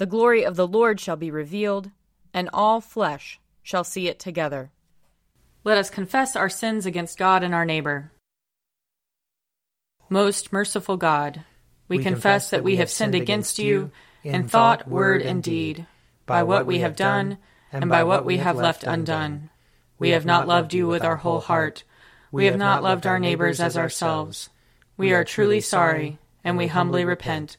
[0.00, 1.90] The glory of the Lord shall be revealed,
[2.32, 4.70] and all flesh shall see it together.
[5.62, 8.10] Let us confess our sins against God and our neighbor.
[10.08, 11.44] Most merciful God,
[11.86, 13.90] we, we confess that we have sinned against you
[14.24, 15.86] in thought, word, and deed,
[16.24, 17.36] by what we have done
[17.70, 19.50] and by what we have left undone.
[19.98, 21.84] We have not loved you with our whole heart.
[22.32, 24.48] We have not loved our neighbors as ourselves.
[24.96, 27.58] We are truly sorry, and we humbly repent.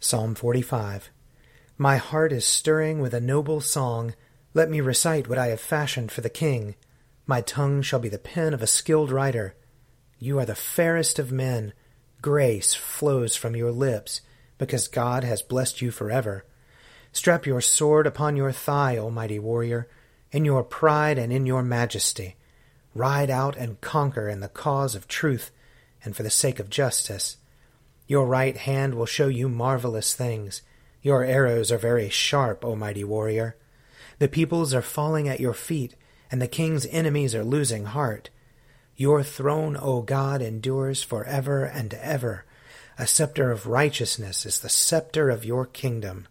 [0.00, 1.10] Psalm 45
[1.76, 4.14] My heart is stirring with a noble song.
[4.54, 6.76] Let me recite what I have fashioned for the king.
[7.26, 9.56] My tongue shall be the pen of a skilled writer.
[10.20, 11.72] You are the fairest of men.
[12.22, 14.20] Grace flows from your lips,
[14.56, 16.44] because God has blessed you forever.
[17.10, 19.88] Strap your sword upon your thigh, O mighty warrior,
[20.30, 22.36] in your pride and in your majesty.
[22.94, 25.50] Ride out and conquer in the cause of truth
[26.04, 27.36] and for the sake of justice.
[28.08, 30.62] Your right hand will show you marvelous things.
[31.02, 33.54] Your arrows are very sharp, O mighty warrior.
[34.18, 35.94] The peoples are falling at your feet,
[36.30, 38.30] and the king's enemies are losing heart.
[38.96, 42.44] Your throne, O God, endures for ever and ever.
[42.98, 46.26] A scepter of righteousness is the scepter of your kingdom.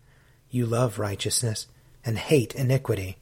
[0.50, 1.68] You love righteousness
[2.04, 3.18] and hate iniquity.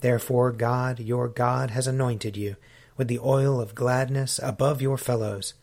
[0.00, 2.56] Therefore God, your God, has anointed you
[2.96, 5.54] with the oil of gladness above your fellows.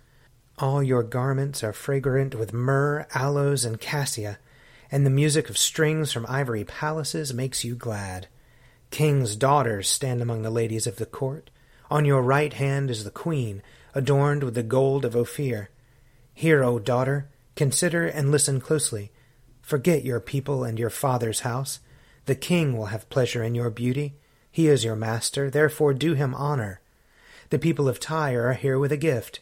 [0.59, 4.39] All your garments are fragrant with myrrh, aloes, and cassia,
[4.91, 8.27] and the music of strings from ivory palaces makes you glad.
[8.89, 11.51] Kings' daughters stand among the ladies of the court.
[11.91, 13.61] On your right hand is the queen,
[13.93, 15.69] adorned with the gold of Ophir.
[16.33, 19.11] Hear, O daughter, consider and listen closely.
[19.61, 21.81] Forget your people and your father's house.
[22.25, 24.15] The king will have pleasure in your beauty.
[24.51, 26.81] He is your master, therefore do him honor.
[27.51, 29.41] The people of Tyre are here with a gift.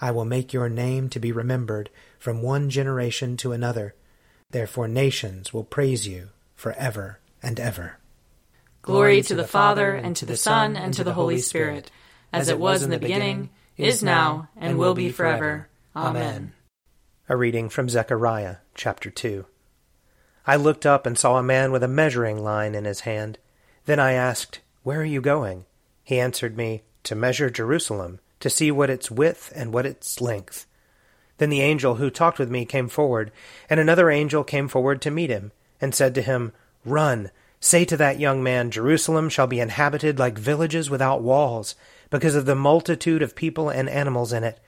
[0.00, 3.94] I will make your name to be remembered from one generation to another.
[4.50, 7.98] Therefore nations will praise you for ever and ever.
[8.82, 11.90] Glory to the Father, and to the Son, and to the Holy Spirit,
[12.32, 15.68] as it was in the beginning, is now, and will be forever.
[15.96, 16.52] Amen.
[17.28, 19.46] A reading from Zechariah, chapter 2.
[20.46, 23.38] I looked up and saw a man with a measuring line in his hand.
[23.86, 25.64] Then I asked, Where are you going?
[26.02, 30.66] He answered me, To measure Jerusalem, to see what its width and what its length.
[31.38, 33.32] Then the angel who talked with me came forward,
[33.70, 35.50] and another angel came forward to meet him,
[35.80, 36.52] and said to him,
[36.84, 41.74] Run, say to that young man, Jerusalem shall be inhabited like villages without walls,
[42.10, 44.60] because of the multitude of people and animals in it.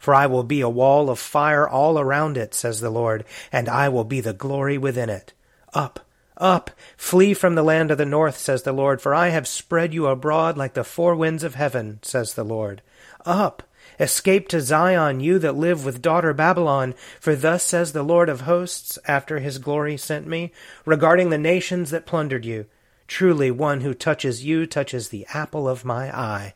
[0.00, 3.68] For I will be a wall of fire all around it, says the Lord, and
[3.68, 5.34] I will be the glory within it.
[5.72, 6.04] Up,
[6.36, 9.94] up, flee from the land of the north, says the Lord, for I have spread
[9.94, 12.82] you abroad like the four winds of heaven, says the Lord.
[13.24, 13.62] Up,
[13.98, 18.42] Escape to Zion, you that live with daughter Babylon, for thus says the Lord of
[18.42, 20.52] hosts, after his glory sent me,
[20.86, 22.66] regarding the nations that plundered you.
[23.06, 26.54] Truly one who touches you touches the apple of my eye.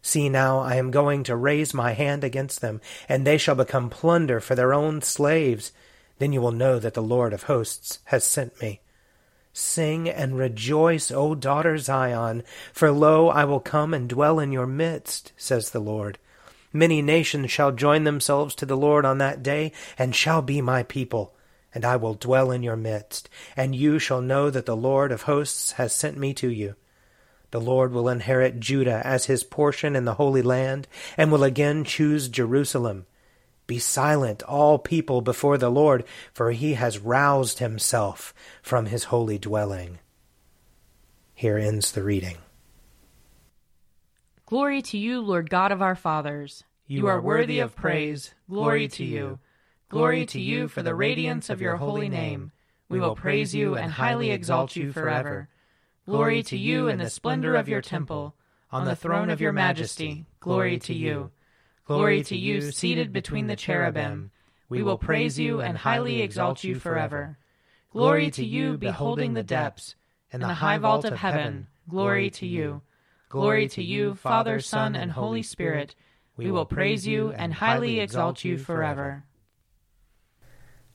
[0.00, 3.90] See now, I am going to raise my hand against them, and they shall become
[3.90, 5.72] plunder for their own slaves.
[6.18, 8.80] Then you will know that the Lord of hosts has sent me.
[9.52, 14.66] Sing and rejoice, O daughter Zion, for lo, I will come and dwell in your
[14.66, 16.18] midst, says the Lord.
[16.72, 20.84] Many nations shall join themselves to the Lord on that day, and shall be my
[20.84, 21.34] people.
[21.74, 25.22] And I will dwell in your midst, and you shall know that the Lord of
[25.22, 26.76] hosts has sent me to you.
[27.50, 30.86] The Lord will inherit Judah as his portion in the Holy Land,
[31.16, 33.06] and will again choose Jerusalem.
[33.70, 36.02] Be silent, all people, before the Lord,
[36.32, 40.00] for he has roused himself from his holy dwelling.
[41.34, 42.38] Here ends the reading.
[44.44, 46.64] Glory to you, Lord God of our fathers.
[46.88, 48.34] You are worthy of praise.
[48.48, 49.38] Glory to you.
[49.88, 52.50] Glory to you for the radiance of your holy name.
[52.88, 55.48] We will praise you and highly exalt you forever.
[56.06, 58.34] Glory to you in the splendor of your temple.
[58.72, 61.30] On the throne of your majesty, glory to you.
[61.86, 64.30] Glory to you seated between the cherubim.
[64.68, 67.38] We will praise you and highly exalt you forever.
[67.90, 69.96] Glory to you beholding the depths.
[70.32, 72.82] and the high vault of heaven, glory to you.
[73.28, 75.96] Glory to you, Father, Son, and Holy Spirit.
[76.36, 79.24] We will praise you and highly exalt you forever.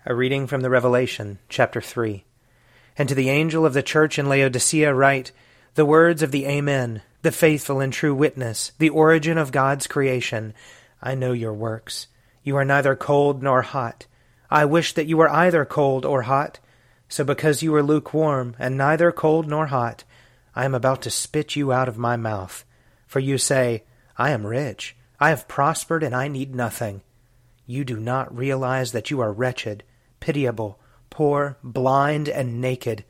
[0.05, 2.23] A reading from the Revelation, chapter 3.
[2.97, 5.31] And to the angel of the church in Laodicea write
[5.75, 10.53] the words of the Amen, the faithful and true witness, the origin of God's creation.
[11.01, 12.07] I know your works.
[12.43, 14.05] You are neither cold nor hot.
[14.49, 16.59] I wish that you were either cold or hot.
[17.09, 20.05] So because you are lukewarm, and neither cold nor hot,
[20.55, 22.63] I am about to spit you out of my mouth.
[23.05, 23.83] For you say,
[24.17, 27.01] I am rich, I have prospered, and I need nothing.
[27.67, 29.83] You do not realize that you are wretched,
[30.21, 30.79] pitiable,
[31.09, 33.03] poor, blind, and naked.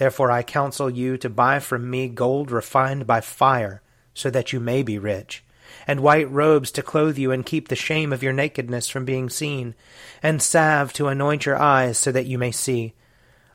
[0.00, 3.82] Therefore I counsel you to buy from me gold refined by fire,
[4.14, 5.44] so that you may be rich,
[5.86, 9.28] and white robes to clothe you and keep the shame of your nakedness from being
[9.28, 9.74] seen,
[10.22, 12.94] and salve to anoint your eyes so that you may see.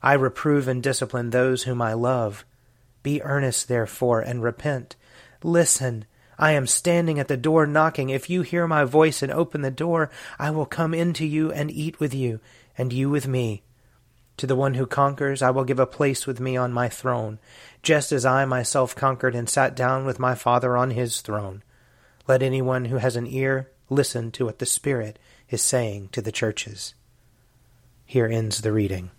[0.03, 2.45] I reprove and discipline those whom I love.
[3.01, 4.95] Be earnest, therefore, and repent.
[5.41, 6.05] Listen,
[6.37, 8.11] I am standing at the door knocking.
[8.11, 11.51] If you hear my voice and open the door, I will come in to you
[11.51, 12.39] and eat with you,
[12.77, 13.63] and you with me.
[14.37, 17.39] To the one who conquers, I will give a place with me on my throne,
[17.81, 21.63] just as I myself conquered and sat down with my Father on his throne.
[22.27, 26.31] Let anyone who has an ear listen to what the Spirit is saying to the
[26.31, 26.95] churches.
[28.03, 29.11] Here ends the reading.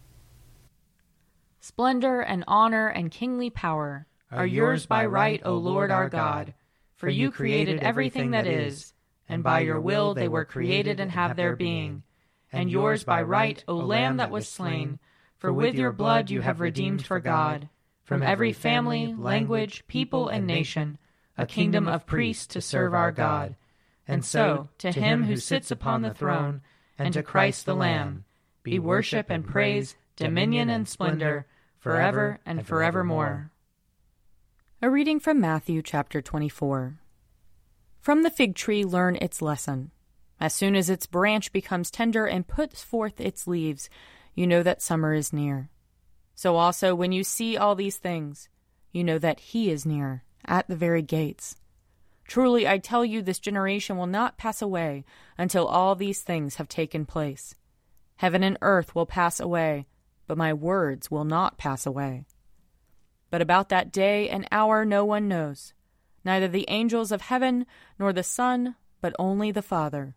[1.60, 6.54] Splendor and honor and kingly power are yours by right, O Lord our God.
[6.94, 8.92] For you created everything that is,
[9.28, 12.02] and by your will they were created and have their being.
[12.52, 14.98] And yours by right, O Lamb that was slain,
[15.38, 17.68] for with your blood you have redeemed for God,
[18.04, 20.98] from every family, language, people, and nation,
[21.36, 23.56] a kingdom of priests to serve our God.
[24.08, 26.62] And so, to him who sits upon the throne,
[26.98, 28.24] and to Christ the Lamb,
[28.62, 31.46] be worship and praise, dominion and splendor,
[31.78, 33.50] forever and forevermore.
[34.82, 36.98] A reading from Matthew chapter 24.
[38.00, 39.90] From the fig tree learn its lesson.
[40.38, 43.88] As soon as its branch becomes tender and puts forth its leaves,
[44.34, 45.70] you know that summer is near.
[46.34, 48.48] So also, when you see all these things,
[48.92, 51.56] you know that He is near, at the very gates.
[52.26, 55.04] Truly, I tell you, this generation will not pass away
[55.38, 57.54] until all these things have taken place.
[58.16, 59.86] Heaven and earth will pass away
[60.26, 62.26] but my words will not pass away.
[63.30, 65.72] But about that day and hour no one knows,
[66.24, 67.66] neither the angels of heaven
[67.98, 70.16] nor the Son, but only the Father.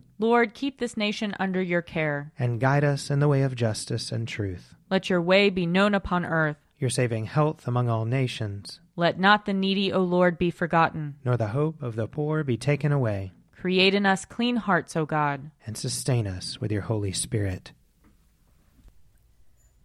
[0.21, 2.31] Lord, keep this nation under your care.
[2.37, 4.75] And guide us in the way of justice and truth.
[4.91, 6.57] Let your way be known upon earth.
[6.77, 8.79] Your saving health among all nations.
[8.95, 11.15] Let not the needy, O Lord, be forgotten.
[11.25, 13.31] Nor the hope of the poor be taken away.
[13.59, 15.49] Create in us clean hearts, O God.
[15.65, 17.71] And sustain us with your Holy Spirit.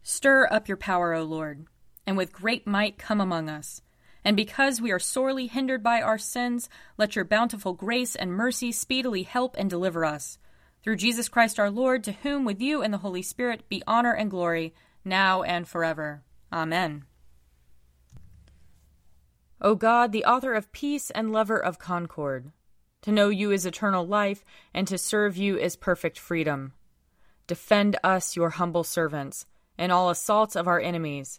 [0.02, 1.64] Stir up your power, O Lord,
[2.06, 3.80] and with great might come among us.
[4.26, 6.68] And because we are sorely hindered by our sins,
[6.98, 10.36] let your bountiful grace and mercy speedily help and deliver us.
[10.82, 14.12] Through Jesus Christ our Lord, to whom with you and the Holy Spirit be honor
[14.12, 16.24] and glory, now and forever.
[16.52, 17.04] Amen.
[19.60, 22.50] O God, the author of peace and lover of concord,
[23.02, 26.72] to know you is eternal life, and to serve you is perfect freedom.
[27.46, 29.46] Defend us, your humble servants
[29.78, 31.38] in all assaults of our enemies,